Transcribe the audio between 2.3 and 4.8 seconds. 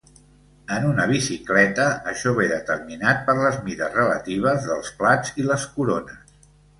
ve determinat per les mides relatives